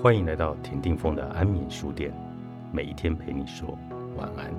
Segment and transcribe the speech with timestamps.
[0.00, 2.12] 欢迎来到田定峰的安眠书店，
[2.72, 3.78] 每一天陪你说
[4.16, 4.52] 晚安。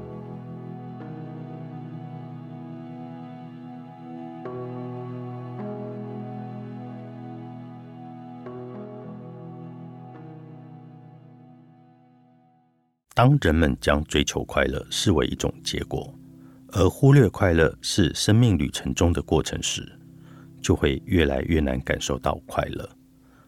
[13.14, 16.12] 当人们将追求快乐视为一种结果，
[16.72, 19.88] 而忽略快乐是生命旅程中的过程时，
[20.62, 22.90] 就会越来越难感受到快乐。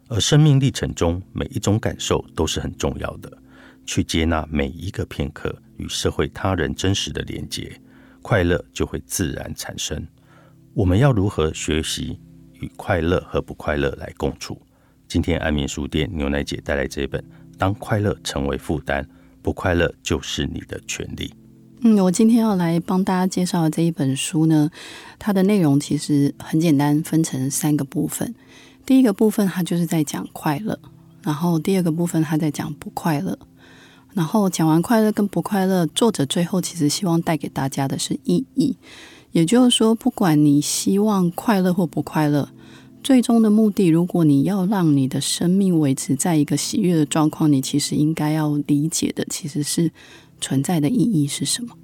[0.08, 3.32] 而生命历程中每一种感受都是很重要的，
[3.86, 7.80] 去接纳每一个片刻与社会他人真实的连接，
[8.22, 10.06] 快乐就会自然产生。
[10.74, 12.20] 我们要如何学习
[12.54, 14.62] 与快乐和不快乐来共处？
[15.08, 17.22] 今天安眠书店牛奶姐带来这一本
[17.58, 19.04] 《当快乐成为负担》。
[19.42, 21.32] 不快乐就是你的权利。
[21.82, 24.72] 嗯，我今天要来帮大家介绍的这一本书呢，
[25.20, 28.34] 它的内容其实很简单，分成三个部分。
[28.86, 30.78] 第一个部分它就是在讲快乐，
[31.24, 33.38] 然后第二个部分它在讲不快乐，
[34.14, 38.78] 然后讲完快乐跟不快乐，作者最后其实希望带给大家的是意义。
[39.32, 42.48] 也就是说，不管你希望快乐或不快乐。
[43.04, 49.92] 最终的目的，如果你要让你的生命维持在一个喜悦的状况，你其实应该要理解的，其实是
[50.40, 51.76] 存在的意义是什么。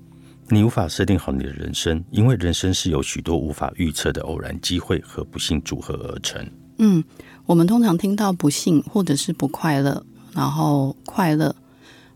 [0.49, 6.43] 你无法设定好你的人生，因为人生是由许多无法预测的偶然机会和不幸组合而成。
[6.83, 7.03] 嗯，
[7.45, 11.55] 我们通常听到不幸或者是不快乐，然后快乐，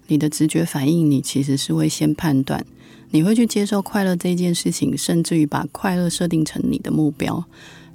[0.07, 2.65] 你的直觉反应，你其实是会先判断，
[3.11, 7.45] 你会去接受快乐这件事情，甚至于把快乐设定成你的目标。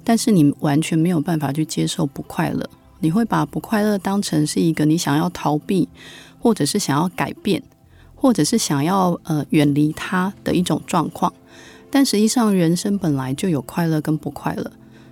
[0.05, 2.69] 但是你完全没有办法去接受不快乐，
[3.01, 5.89] 你会把不快乐当成是一个你想要逃避，
[6.39, 7.61] 或者是想要改变，
[8.15, 11.33] 或者是想要呃远离它的一种状况。
[11.89, 14.71] 但实际上，人生本来就有快乐跟不快乐，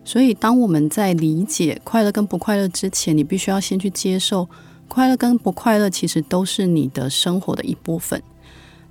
[0.09, 4.49] 所以当我们在理解快乐跟不快乐之前，你必须要先去接受
[4.87, 8.19] 快乐跟不快乐其实都是你的生活的一部分。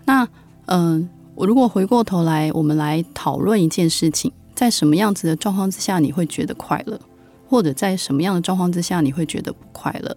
[0.05, 0.29] 那
[0.67, 4.31] 嗯，我如果回过头来，我们来讨论一件事情。
[4.55, 6.97] 在什么样子的状况之下你会觉得快乐，
[7.49, 10.17] 或者在什么样的状况之下你会觉得不快乐？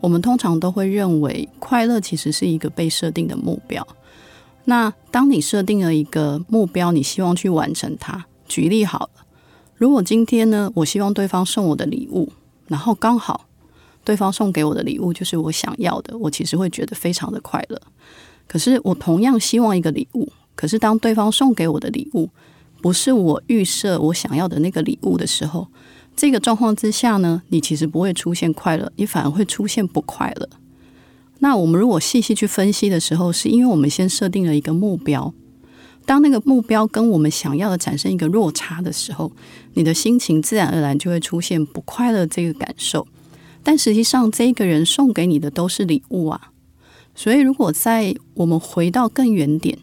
[0.00, 3.86] 我们通常都会认为快乐其实是一个被设定的目标。
[4.64, 8.24] 那当你设定了一个目标，你希望去完成它。
[8.46, 9.10] 举例好了，
[9.80, 12.30] 如果今天呢，我希望对方送我的礼物，
[12.66, 13.46] 然后刚好
[14.04, 17.80] 对方送给我的礼物就是我想要的，我其实会觉得非常的快乐。
[18.46, 22.28] 可是我同样希望一个礼物，可是当对方送给我的礼物，
[22.82, 25.68] 不是我预设我想要的那个礼物的时候，
[26.14, 30.46] 这个状况之下呢，你其实不会出现快乐，你反而会出现不快乐。
[31.38, 35.32] 那我们如果细细去分析的时候，是因为我们先设定了一个目标，
[36.04, 39.30] 当那个目标跟我们想要的产生一个落差的时候，
[39.74, 43.06] 你的心情自然而然就会出现不快乐这个感受。
[43.62, 46.50] 但实际上，这个人送给你的都是礼物啊，
[47.14, 49.78] 所以如果在我们回到更远点。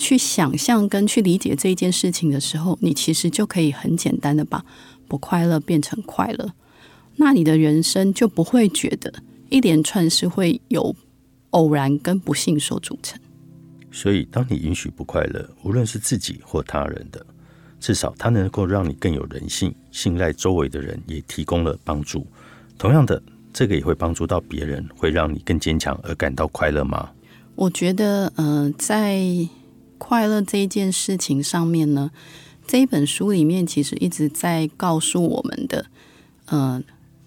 [0.00, 4.64] 去想象跟去理解这一件事情的时候，你其实就可以很简单的把
[5.08, 6.52] 不快乐变成快乐，
[7.16, 9.12] 那你的人生就不会觉得
[9.50, 10.94] 一连串是会有
[11.50, 13.18] 偶然跟不幸所组成。
[13.90, 17.24] 所以，当你允许不快乐，无论是自己或他人的，
[17.80, 22.26] 至少它能够让你更有人性，信赖周围的人，也提供了帮助。
[22.76, 23.20] 同样的，
[23.52, 27.10] 这个也会帮助到别人，会让你更坚强而感到快乐吗？
[27.54, 29.20] 我觉得，嗯，在
[29.96, 32.10] 快乐这一件事情上面呢，
[32.66, 35.86] 这一本书里面其实一直在告诉我们的，
[36.50, 36.84] 嗯，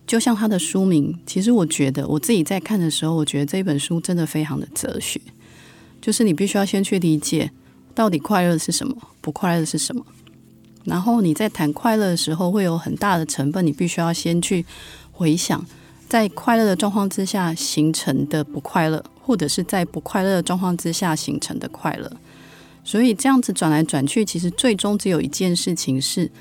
[0.08, 5.20] 就像它的书名，其实我觉得我自己在看的时候，我觉得这本书真的非常的哲学，
[6.02, 7.52] 就是你必须要先去理解
[7.94, 10.04] 到底快乐是什么，不快乐是什么，
[10.86, 14.66] 然后你在谈快乐的时候，会有很大的成分，你必须要先去
[15.12, 15.64] 回想，
[16.10, 22.12] 在快乐的状况之下形成的不快乐，或者是在不快乐的状况之下形成的快乐。
[22.84, 26.32] 所以这样子转来转去，其实最终只有一件事情是：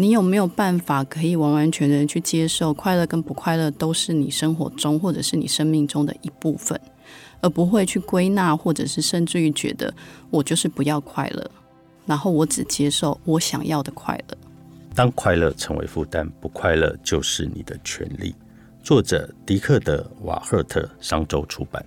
[0.00, 6.80] 你有没有办法可以完完全全去接受快乐跟不快乐都是你生活中或者是你生命中的一部分，
[7.40, 9.92] 而不会去归纳，或者是甚至于觉得
[10.30, 11.50] 我就是不要快乐，
[12.06, 14.38] 然后我只接受我想要的快乐。
[14.94, 18.32] 当快乐成为负担，不快乐就是你的权利。
[18.84, 21.84] 作者迪克·德·瓦赫特，商周出版。